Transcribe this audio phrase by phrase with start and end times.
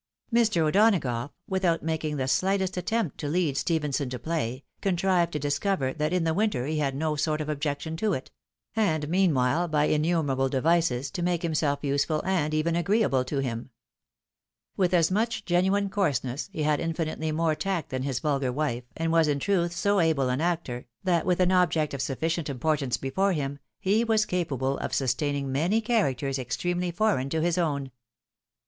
[0.33, 0.67] Mr.
[0.67, 6.11] O'Donagough, without making the slightest attempt to lead Stephenson to play, contrived to discover that
[6.11, 8.31] in the winter he had no sort of objection to it;
[8.75, 13.69] and, meanwhile, by innu merable devices to make liimself useful and even agreeable to him.
[14.75, 19.11] With as much genuine coarseness, he had infinitely more tact than his vulgar wife', and
[19.11, 23.33] was, in truth, so able an actor, that with an object of sufficient importance before
[23.33, 27.91] him, he was capable of sustaining many characters extremely foreign to his own.